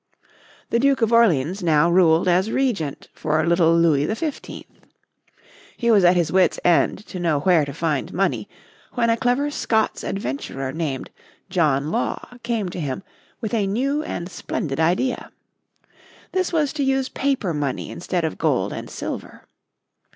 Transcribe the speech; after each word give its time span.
The 0.71 0.79
Duke 0.79 1.03
of 1.03 1.13
Orleans 1.13 1.61
now 1.61 1.87
ruled 1.87 2.27
as 2.27 2.49
Regent 2.49 3.07
for 3.13 3.45
little 3.45 3.77
Louis 3.77 4.11
XV. 4.11 4.63
He 5.77 5.91
was 5.91 6.03
at 6.03 6.15
his 6.15 6.31
wit's 6.31 6.59
end 6.65 7.05
to 7.05 7.19
know 7.19 7.41
where 7.41 7.65
to 7.65 7.71
find 7.71 8.11
money, 8.11 8.49
when 8.93 9.11
a 9.11 9.15
clever 9.15 9.51
Scots 9.51 10.03
adventurer 10.03 10.71
names 10.71 11.05
John 11.51 11.91
Law 11.91 12.19
came 12.41 12.67
to 12.69 12.79
him 12.79 13.03
with 13.41 13.53
a 13.53 13.67
new 13.67 14.01
and 14.01 14.27
splendid 14.27 14.79
idea. 14.79 15.31
this 16.31 16.51
was 16.51 16.73
to 16.73 16.83
use 16.83 17.07
paper 17.07 17.53
money 17.53 17.91
instead 17.91 18.25
of 18.25 18.39
gold 18.39 18.73
and 18.73 18.89
silver. 18.89 19.43